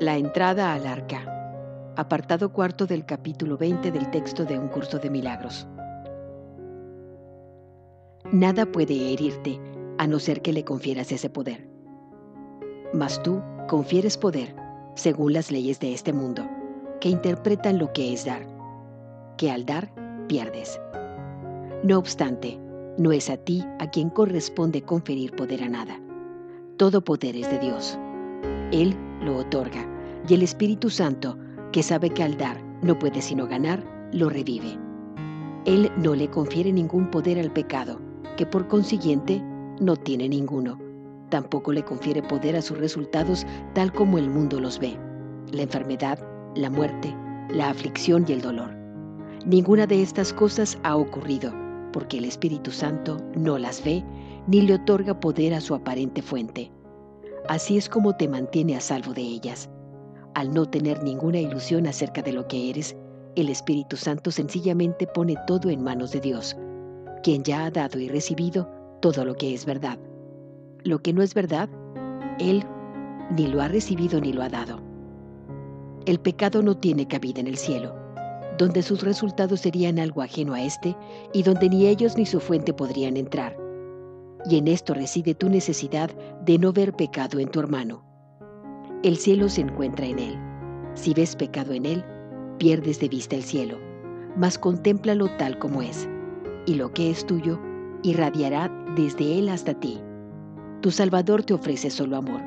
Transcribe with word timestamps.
La 0.00 0.16
entrada 0.16 0.74
al 0.74 0.86
arca. 0.86 1.92
Apartado 1.96 2.52
cuarto 2.52 2.86
del 2.86 3.04
capítulo 3.04 3.56
20 3.58 3.90
del 3.90 4.08
texto 4.12 4.44
de 4.44 4.56
un 4.56 4.68
curso 4.68 5.00
de 5.00 5.10
milagros. 5.10 5.66
Nada 8.30 8.64
puede 8.66 9.12
herirte 9.12 9.58
a 9.98 10.06
no 10.06 10.20
ser 10.20 10.40
que 10.40 10.52
le 10.52 10.64
confieras 10.64 11.10
ese 11.10 11.28
poder. 11.28 11.68
Mas 12.92 13.20
tú 13.24 13.42
confieres 13.66 14.16
poder 14.16 14.54
según 14.94 15.32
las 15.32 15.50
leyes 15.50 15.80
de 15.80 15.92
este 15.92 16.12
mundo, 16.12 16.48
que 17.00 17.08
interpretan 17.08 17.80
lo 17.80 17.92
que 17.92 18.12
es 18.12 18.24
dar, 18.24 18.46
que 19.36 19.50
al 19.50 19.66
dar 19.66 19.90
pierdes. 20.28 20.80
No 21.82 21.98
obstante, 21.98 22.56
no 22.98 23.10
es 23.10 23.28
a 23.28 23.36
ti 23.36 23.64
a 23.80 23.90
quien 23.90 24.10
corresponde 24.10 24.82
conferir 24.82 25.32
poder 25.34 25.64
a 25.64 25.68
nada. 25.68 26.00
Todo 26.76 27.02
poder 27.02 27.34
es 27.34 27.50
de 27.50 27.58
Dios. 27.58 27.98
Él 28.72 28.96
lo 29.22 29.36
otorga, 29.36 29.86
y 30.28 30.34
el 30.34 30.42
Espíritu 30.42 30.90
Santo, 30.90 31.38
que 31.72 31.82
sabe 31.82 32.10
que 32.10 32.22
al 32.22 32.36
dar 32.36 32.62
no 32.82 32.98
puede 32.98 33.22
sino 33.22 33.46
ganar, 33.46 33.82
lo 34.12 34.28
revive. 34.28 34.78
Él 35.64 35.90
no 35.96 36.14
le 36.14 36.28
confiere 36.28 36.72
ningún 36.72 37.10
poder 37.10 37.38
al 37.38 37.50
pecado, 37.50 38.00
que 38.36 38.46
por 38.46 38.68
consiguiente 38.68 39.42
no 39.80 39.96
tiene 39.96 40.28
ninguno. 40.28 40.78
Tampoco 41.30 41.72
le 41.72 41.84
confiere 41.84 42.22
poder 42.22 42.56
a 42.56 42.62
sus 42.62 42.78
resultados 42.78 43.46
tal 43.74 43.92
como 43.92 44.18
el 44.18 44.30
mundo 44.30 44.60
los 44.60 44.78
ve, 44.78 44.96
la 45.52 45.62
enfermedad, 45.62 46.18
la 46.54 46.70
muerte, 46.70 47.14
la 47.50 47.70
aflicción 47.70 48.24
y 48.28 48.32
el 48.32 48.40
dolor. 48.40 48.74
Ninguna 49.46 49.86
de 49.86 50.02
estas 50.02 50.32
cosas 50.32 50.78
ha 50.82 50.96
ocurrido, 50.96 51.52
porque 51.92 52.18
el 52.18 52.24
Espíritu 52.24 52.70
Santo 52.70 53.18
no 53.34 53.58
las 53.58 53.84
ve 53.84 54.04
ni 54.46 54.62
le 54.62 54.74
otorga 54.74 55.20
poder 55.20 55.54
a 55.54 55.60
su 55.60 55.74
aparente 55.74 56.22
fuente. 56.22 56.70
Así 57.48 57.78
es 57.78 57.88
como 57.88 58.14
te 58.14 58.28
mantiene 58.28 58.76
a 58.76 58.80
salvo 58.80 59.14
de 59.14 59.22
ellas. 59.22 59.70
Al 60.34 60.52
no 60.52 60.66
tener 60.66 61.02
ninguna 61.02 61.38
ilusión 61.38 61.86
acerca 61.86 62.20
de 62.20 62.34
lo 62.34 62.46
que 62.46 62.68
eres, 62.68 62.94
el 63.36 63.48
Espíritu 63.48 63.96
Santo 63.96 64.30
sencillamente 64.30 65.06
pone 65.06 65.34
todo 65.46 65.70
en 65.70 65.82
manos 65.82 66.12
de 66.12 66.20
Dios, 66.20 66.54
quien 67.22 67.42
ya 67.42 67.64
ha 67.64 67.70
dado 67.70 67.98
y 67.98 68.08
recibido 68.10 68.68
todo 69.00 69.24
lo 69.24 69.34
que 69.34 69.54
es 69.54 69.64
verdad. 69.64 69.98
Lo 70.84 70.98
que 70.98 71.14
no 71.14 71.22
es 71.22 71.32
verdad, 71.32 71.70
Él 72.38 72.64
ni 73.34 73.46
lo 73.46 73.62
ha 73.62 73.68
recibido 73.68 74.20
ni 74.20 74.34
lo 74.34 74.42
ha 74.42 74.50
dado. 74.50 74.82
El 76.04 76.20
pecado 76.20 76.62
no 76.62 76.76
tiene 76.76 77.08
cabida 77.08 77.40
en 77.40 77.46
el 77.46 77.56
cielo, 77.56 77.94
donde 78.58 78.82
sus 78.82 79.02
resultados 79.02 79.60
serían 79.60 79.98
algo 79.98 80.20
ajeno 80.20 80.52
a 80.52 80.62
éste 80.62 80.94
y 81.32 81.42
donde 81.44 81.70
ni 81.70 81.86
ellos 81.86 82.18
ni 82.18 82.26
su 82.26 82.40
fuente 82.40 82.74
podrían 82.74 83.16
entrar 83.16 83.67
y 84.48 84.56
en 84.56 84.68
esto 84.68 84.94
reside 84.94 85.34
tu 85.34 85.48
necesidad 85.48 86.10
de 86.44 86.58
no 86.58 86.72
ver 86.72 86.94
pecado 86.94 87.38
en 87.38 87.48
tu 87.48 87.60
hermano. 87.60 88.02
El 89.02 89.16
cielo 89.16 89.48
se 89.48 89.60
encuentra 89.60 90.06
en 90.06 90.18
él. 90.18 90.38
Si 90.94 91.12
ves 91.12 91.36
pecado 91.36 91.72
en 91.72 91.84
él, 91.84 92.04
pierdes 92.58 92.98
de 92.98 93.08
vista 93.08 93.36
el 93.36 93.42
cielo, 93.42 93.78
mas 94.36 94.58
contémplalo 94.58 95.28
tal 95.36 95.58
como 95.58 95.82
es, 95.82 96.08
y 96.66 96.74
lo 96.74 96.92
que 96.92 97.10
es 97.10 97.26
tuyo 97.26 97.60
irradiará 98.02 98.72
desde 98.96 99.38
él 99.38 99.48
hasta 99.48 99.74
ti. 99.74 100.00
Tu 100.80 100.90
Salvador 100.90 101.42
te 101.42 101.54
ofrece 101.54 101.90
solo 101.90 102.16
amor, 102.16 102.40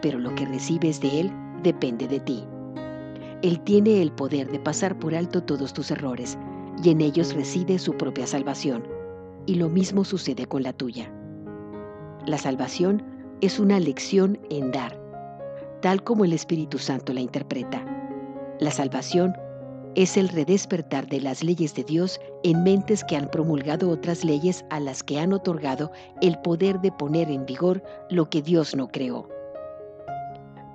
pero 0.00 0.18
lo 0.18 0.34
que 0.34 0.46
recibes 0.46 1.00
de 1.00 1.20
él 1.20 1.32
depende 1.62 2.06
de 2.06 2.20
ti. 2.20 2.44
Él 3.42 3.60
tiene 3.60 4.00
el 4.00 4.12
poder 4.12 4.50
de 4.50 4.60
pasar 4.60 4.98
por 4.98 5.14
alto 5.14 5.42
todos 5.42 5.72
tus 5.72 5.90
errores, 5.90 6.38
y 6.82 6.90
en 6.90 7.00
ellos 7.00 7.34
reside 7.34 7.78
su 7.78 7.96
propia 7.96 8.26
salvación, 8.26 8.84
y 9.46 9.56
lo 9.56 9.68
mismo 9.68 10.04
sucede 10.04 10.46
con 10.46 10.62
la 10.62 10.72
tuya. 10.72 11.12
La 12.24 12.38
salvación 12.38 13.02
es 13.40 13.58
una 13.58 13.80
lección 13.80 14.38
en 14.48 14.70
dar, 14.70 14.96
tal 15.80 16.04
como 16.04 16.24
el 16.24 16.32
Espíritu 16.32 16.78
Santo 16.78 17.12
la 17.12 17.20
interpreta. 17.20 17.84
La 18.60 18.70
salvación 18.70 19.34
es 19.96 20.16
el 20.16 20.28
redespertar 20.28 21.08
de 21.08 21.20
las 21.20 21.42
leyes 21.42 21.74
de 21.74 21.82
Dios 21.82 22.20
en 22.44 22.62
mentes 22.62 23.02
que 23.02 23.16
han 23.16 23.28
promulgado 23.28 23.90
otras 23.90 24.24
leyes 24.24 24.64
a 24.70 24.78
las 24.78 25.02
que 25.02 25.18
han 25.18 25.32
otorgado 25.32 25.90
el 26.20 26.38
poder 26.42 26.80
de 26.80 26.92
poner 26.92 27.28
en 27.28 27.44
vigor 27.44 27.82
lo 28.08 28.30
que 28.30 28.40
Dios 28.40 28.76
no 28.76 28.86
creó. 28.86 29.28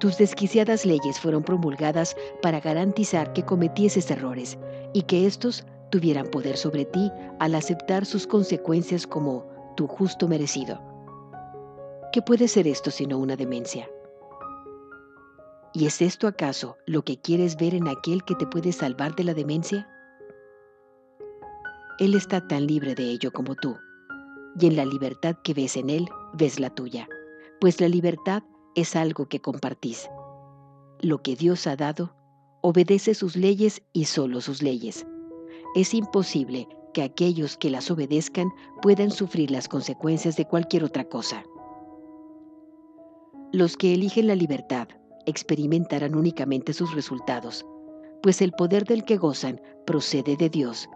Tus 0.01 0.17
desquiciadas 0.17 0.85
leyes 0.85 1.17
fueron 1.17 1.43
promulgadas 1.43 2.17
para 2.41 2.59
garantizar 2.59 3.31
que 3.31 3.43
cometieses 3.43 4.11
errores 4.11 4.57
y 4.91 5.03
que 5.03 5.25
éstos 5.25 5.65
tuvieran 5.91 6.27
poder 6.27 6.57
sobre 6.57 6.83
ti 6.83 7.09
al 7.39 7.55
aceptar 7.55 8.05
sus 8.05 8.27
consecuencias 8.27 9.07
como 9.07 9.45
tu 9.77 9.87
justo 9.87 10.27
merecido. 10.27 10.86
¿Qué 12.17 12.23
puede 12.23 12.47
ser 12.47 12.67
esto 12.67 12.89
sino 12.89 13.19
una 13.19 13.35
demencia? 13.35 13.87
¿Y 15.71 15.85
es 15.85 16.01
esto 16.01 16.27
acaso 16.27 16.75
lo 16.87 17.03
que 17.03 17.21
quieres 17.21 17.57
ver 17.57 17.75
en 17.75 17.87
aquel 17.87 18.23
que 18.23 18.33
te 18.33 18.47
puede 18.47 18.71
salvar 18.71 19.15
de 19.15 19.23
la 19.23 19.35
demencia? 19.35 19.87
Él 21.99 22.15
está 22.15 22.47
tan 22.47 22.65
libre 22.65 22.95
de 22.95 23.03
ello 23.03 23.31
como 23.31 23.53
tú, 23.53 23.77
y 24.59 24.65
en 24.65 24.77
la 24.77 24.85
libertad 24.85 25.35
que 25.43 25.53
ves 25.53 25.77
en 25.77 25.91
Él, 25.91 26.09
ves 26.33 26.59
la 26.59 26.71
tuya, 26.71 27.07
pues 27.61 27.79
la 27.79 27.87
libertad 27.87 28.41
es 28.73 28.95
algo 28.95 29.29
que 29.29 29.39
compartís. 29.39 30.09
Lo 30.99 31.21
que 31.21 31.35
Dios 31.35 31.67
ha 31.67 31.75
dado, 31.75 32.15
obedece 32.61 33.13
sus 33.13 33.35
leyes 33.35 33.83
y 33.93 34.05
solo 34.05 34.41
sus 34.41 34.63
leyes. 34.63 35.05
Es 35.75 35.93
imposible 35.93 36.67
que 36.95 37.03
aquellos 37.03 37.57
que 37.57 37.69
las 37.69 37.91
obedezcan 37.91 38.51
puedan 38.81 39.11
sufrir 39.11 39.51
las 39.51 39.67
consecuencias 39.67 40.35
de 40.35 40.45
cualquier 40.45 40.83
otra 40.83 41.03
cosa. 41.03 41.43
Los 43.53 43.77
que 43.77 43.93
eligen 43.93 44.27
la 44.27 44.35
libertad 44.35 44.89
experimentarán 45.25 46.15
únicamente 46.15 46.73
sus 46.73 46.93
resultados, 46.93 47.65
pues 48.21 48.41
el 48.41 48.51
poder 48.51 48.83
del 48.83 49.05
que 49.05 49.15
gozan 49.15 49.61
procede 49.85 50.35
de 50.35 50.49
Dios, 50.49 50.89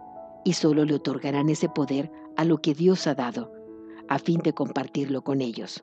y 0.44 0.52
solo 0.52 0.84
le 0.84 0.94
otorgarán 0.94 1.48
ese 1.48 1.70
poder 1.70 2.12
a 2.36 2.44
lo 2.44 2.58
que 2.58 2.74
Dios 2.74 3.06
ha 3.06 3.14
dado, 3.14 3.50
a 4.08 4.18
fin 4.18 4.40
de 4.40 4.52
compartirlo 4.52 5.24
con 5.24 5.40
ellos. 5.40 5.82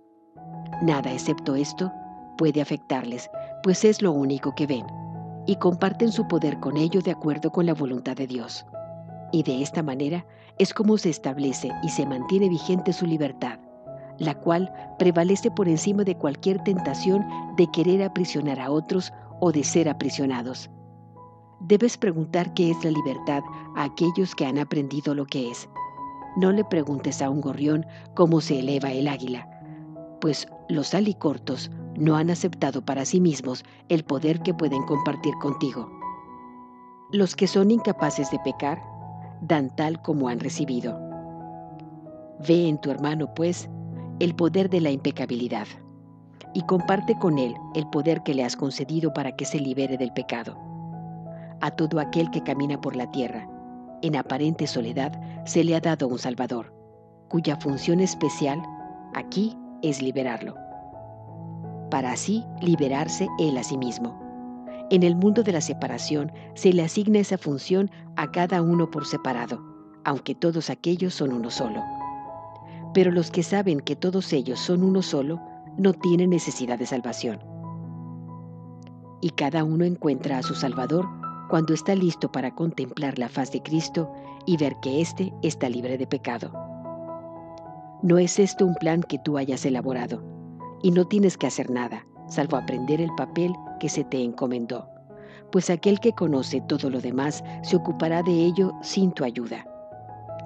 Nada 0.84 1.12
excepto 1.12 1.56
esto 1.56 1.92
puede 2.38 2.62
afectarles, 2.62 3.28
pues 3.64 3.84
es 3.84 4.04
lo 4.04 4.12
único 4.12 4.54
que 4.54 4.68
ven, 4.68 4.86
y 5.48 5.56
comparten 5.56 6.12
su 6.12 6.28
poder 6.28 6.60
con 6.60 6.78
ello 6.78 7.02
de 7.02 7.12
acuerdo 7.12 7.52
con 7.52 7.66
la 7.66 7.74
voluntad 7.74 8.16
de 8.16 8.28
Dios. 8.28 8.64
Y 9.32 9.42
de 9.42 9.64
esta 9.64 9.82
manera 9.82 10.24
es 10.60 10.76
como 10.76 11.00
se 11.00 11.10
establece 11.10 11.72
y 11.82 11.90
se 11.90 12.06
mantiene 12.06 12.48
vigente 12.48 12.94
su 12.94 13.08
libertad, 13.08 13.60
la 14.20 14.36
cual 14.36 14.72
prevalece 15.00 15.50
por 15.50 15.68
encima 15.68 16.04
de 16.04 16.16
cualquier 16.16 16.62
tentación 16.64 17.26
de 17.56 17.68
querer 17.72 18.04
aprisionar 18.04 18.60
a 18.60 18.72
otros 18.72 19.12
o 19.40 19.52
de 19.52 19.64
ser 19.64 19.90
aprisionados. 19.90 20.70
Debes 21.62 21.98
preguntar 21.98 22.54
qué 22.54 22.72
es 22.72 22.84
la 22.84 22.92
libertad 22.92 23.42
a 23.76 23.86
aquellos 23.86 24.36
que 24.36 24.46
han 24.46 24.58
aprendido 24.58 25.14
lo 25.14 25.26
que 25.26 25.50
es. 25.50 25.68
No 26.38 26.52
le 26.52 26.64
preguntes 26.64 27.22
a 27.22 27.30
un 27.30 27.42
gorrión 27.42 27.86
cómo 28.14 28.40
se 28.40 28.60
eleva 28.60 28.92
el 28.92 29.08
águila, 29.08 29.50
pues 30.22 30.48
los 30.70 30.94
alicortos 30.94 31.72
no 31.98 32.16
han 32.16 32.30
aceptado 32.30 32.82
para 32.84 33.04
sí 33.04 33.20
mismos 33.20 33.64
el 33.90 34.04
poder 34.04 34.42
que 34.42 34.54
pueden 34.54 34.84
compartir 34.84 35.34
contigo. 35.42 35.90
Los 37.12 37.36
que 37.36 37.48
son 37.48 37.72
incapaces 37.72 38.30
de 38.32 38.40
pecar, 38.40 38.82
dan 39.42 39.76
tal 39.76 40.02
como 40.02 40.30
han 40.30 40.40
recibido. 40.40 40.98
Ve 42.48 42.70
en 42.70 42.80
tu 42.80 42.92
hermano, 42.92 43.34
pues, 43.34 43.70
el 44.20 44.36
poder 44.36 44.70
de 44.70 44.82
la 44.82 44.92
impecabilidad 44.92 45.68
y 46.54 46.64
comparte 46.64 47.18
con 47.18 47.38
él 47.38 47.56
el 47.74 47.88
poder 47.88 48.22
que 48.24 48.34
le 48.34 48.44
has 48.44 48.56
concedido 48.56 49.14
para 49.14 49.36
que 49.36 49.46
se 49.46 49.60
libere 49.60 49.98
del 49.98 50.12
pecado. 50.12 50.58
A 51.62 51.72
todo 51.72 52.00
aquel 52.00 52.30
que 52.32 52.44
camina 52.44 52.80
por 52.82 52.96
la 52.96 53.10
tierra, 53.12 53.48
en 54.02 54.16
aparente 54.16 54.68
soledad, 54.68 55.20
se 55.46 55.64
le 55.64 55.76
ha 55.76 55.80
dado 55.80 56.08
un 56.08 56.18
Salvador, 56.18 56.74
cuya 57.30 57.56
función 57.58 58.00
especial 58.00 58.62
aquí 59.14 59.58
es 59.82 60.02
liberarlo, 60.02 60.56
para 61.90 62.12
así 62.12 62.44
liberarse 62.62 63.28
él 63.40 63.58
a 63.58 63.64
sí 63.64 63.78
mismo. 63.78 64.18
En 64.90 65.04
el 65.04 65.16
mundo 65.16 65.44
de 65.44 65.52
la 65.52 65.62
separación 65.62 66.32
se 66.56 66.74
le 66.74 66.84
asigna 66.84 67.20
esa 67.20 67.38
función 67.38 67.92
a 68.16 68.32
cada 68.32 68.62
uno 68.62 68.90
por 68.90 69.06
separado, 69.06 69.64
aunque 70.04 70.34
todos 70.34 70.70
aquellos 70.70 71.14
son 71.14 71.32
uno 71.32 71.52
solo. 71.52 71.99
Pero 72.94 73.12
los 73.12 73.30
que 73.32 73.44
saben 73.44 73.80
que 73.82 73.96
todos 73.96 74.34
ellos 74.34 74.60
son 74.60 74.84
uno 74.84 75.02
solo, 75.02 75.40
no 75.78 75.94
tienen 75.94 76.32
necesidad 76.32 76.80
de 76.80 76.86
salvación. 76.86 77.40
Y 79.22 79.32
cada 79.32 79.64
uno 79.64 79.86
encuentra 79.86 80.38
a 80.38 80.44
su 80.44 80.56
Salvador 80.56 81.06
cuando 81.50 81.74
está 81.74 81.96
listo 81.96 82.32
para 82.32 82.54
contemplar 82.56 83.20
la 83.20 83.30
faz 83.30 83.52
de 83.52 83.62
Cristo 83.62 84.12
y 84.46 84.58
ver 84.58 84.76
que 84.82 85.02
éste 85.02 85.34
está 85.42 85.70
libre 85.70 85.98
de 85.98 86.08
pecado. 86.08 86.52
No 88.02 88.18
es 88.18 88.40
esto 88.40 88.66
un 88.66 88.76
plan 88.76 89.04
que 89.04 89.20
tú 89.20 89.38
hayas 89.38 89.66
elaborado, 89.66 90.24
y 90.82 90.92
no 90.92 91.06
tienes 91.06 91.38
que 91.38 91.48
hacer 91.48 91.70
nada, 91.70 92.06
salvo 92.28 92.56
aprender 92.56 93.02
el 93.02 93.14
papel 93.18 93.54
que 93.80 93.90
se 93.90 94.06
te 94.06 94.24
encomendó, 94.24 94.88
pues 95.52 95.70
aquel 95.70 96.00
que 96.00 96.14
conoce 96.14 96.62
todo 96.62 96.90
lo 96.90 97.02
demás 97.02 97.44
se 97.64 97.76
ocupará 97.76 98.24
de 98.24 98.32
ello 98.32 98.74
sin 98.82 99.12
tu 99.12 99.24
ayuda 99.24 99.69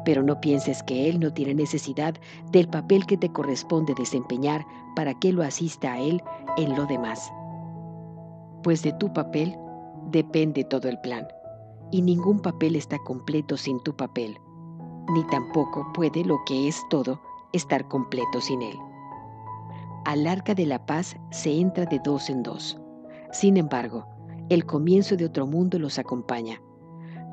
pero 0.05 0.23
no 0.23 0.39
pienses 0.41 0.83
que 0.83 1.09
Él 1.09 1.19
no 1.19 1.33
tiene 1.33 1.53
necesidad 1.53 2.15
del 2.51 2.67
papel 2.67 3.05
que 3.05 3.17
te 3.17 3.29
corresponde 3.29 3.93
desempeñar 3.95 4.65
para 4.95 5.13
que 5.13 5.31
lo 5.31 5.43
asista 5.43 5.93
a 5.93 5.99
Él 5.99 6.21
en 6.57 6.75
lo 6.75 6.85
demás. 6.85 7.31
Pues 8.63 8.81
de 8.83 8.93
tu 8.93 9.11
papel 9.11 9.57
depende 10.11 10.63
todo 10.63 10.87
el 10.89 10.99
plan, 10.99 11.27
y 11.91 12.01
ningún 12.01 12.39
papel 12.39 12.75
está 12.75 12.97
completo 12.99 13.57
sin 13.57 13.79
tu 13.81 13.95
papel, 13.95 14.37
ni 15.13 15.23
tampoco 15.27 15.91
puede 15.93 16.23
lo 16.23 16.39
que 16.45 16.67
es 16.67 16.81
todo 16.89 17.19
estar 17.53 17.87
completo 17.87 18.41
sin 18.41 18.61
él. 18.61 18.77
Al 20.05 20.27
arca 20.27 20.53
de 20.53 20.65
la 20.65 20.85
paz 20.85 21.15
se 21.31 21.51
entra 21.51 21.85
de 21.85 21.99
dos 21.99 22.29
en 22.29 22.43
dos. 22.43 22.79
Sin 23.31 23.57
embargo, 23.57 24.05
el 24.49 24.65
comienzo 24.65 25.15
de 25.15 25.25
otro 25.25 25.47
mundo 25.47 25.79
los 25.79 25.97
acompaña. 25.97 26.61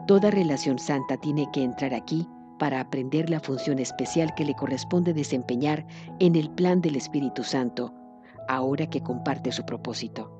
Toda 0.06 0.30
relación 0.30 0.78
santa 0.78 1.16
tiene 1.16 1.48
que 1.52 1.62
entrar 1.62 1.94
aquí 1.94 2.28
para 2.60 2.78
aprender 2.78 3.30
la 3.30 3.40
función 3.40 3.78
especial 3.78 4.34
que 4.34 4.44
le 4.44 4.54
corresponde 4.54 5.14
desempeñar 5.14 5.86
en 6.18 6.36
el 6.36 6.50
plan 6.50 6.82
del 6.82 6.94
Espíritu 6.94 7.42
Santo, 7.42 7.94
ahora 8.48 8.86
que 8.86 9.00
comparte 9.00 9.50
su 9.50 9.64
propósito. 9.64 10.30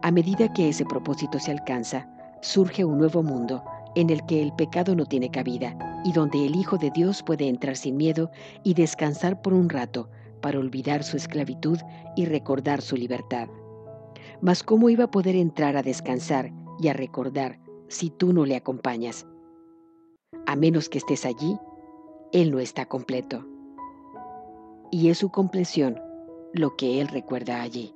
A 0.00 0.12
medida 0.12 0.52
que 0.52 0.68
ese 0.68 0.84
propósito 0.84 1.40
se 1.40 1.50
alcanza, 1.50 2.08
surge 2.40 2.84
un 2.84 2.98
nuevo 2.98 3.24
mundo 3.24 3.64
en 3.96 4.10
el 4.10 4.24
que 4.26 4.42
el 4.42 4.52
pecado 4.52 4.94
no 4.94 5.06
tiene 5.06 5.28
cabida 5.28 5.76
y 6.04 6.12
donde 6.12 6.46
el 6.46 6.54
Hijo 6.54 6.78
de 6.78 6.92
Dios 6.92 7.24
puede 7.24 7.48
entrar 7.48 7.76
sin 7.76 7.96
miedo 7.96 8.30
y 8.62 8.74
descansar 8.74 9.42
por 9.42 9.54
un 9.54 9.68
rato 9.68 10.08
para 10.40 10.60
olvidar 10.60 11.02
su 11.02 11.16
esclavitud 11.16 11.78
y 12.14 12.26
recordar 12.26 12.80
su 12.80 12.96
libertad. 12.96 13.48
Mas 14.40 14.62
¿cómo 14.62 14.88
iba 14.88 15.04
a 15.04 15.10
poder 15.10 15.34
entrar 15.34 15.76
a 15.76 15.82
descansar 15.82 16.52
y 16.78 16.86
a 16.86 16.92
recordar 16.92 17.58
si 17.88 18.10
tú 18.10 18.32
no 18.32 18.44
le 18.44 18.54
acompañas? 18.54 19.26
A 20.46 20.56
menos 20.56 20.88
que 20.88 20.98
estés 20.98 21.24
allí, 21.24 21.58
Él 22.32 22.50
no 22.50 22.58
está 22.58 22.86
completo. 22.86 23.46
Y 24.90 25.08
es 25.08 25.18
su 25.18 25.30
compleción 25.30 26.00
lo 26.52 26.76
que 26.76 27.00
Él 27.00 27.08
recuerda 27.08 27.62
allí. 27.62 27.93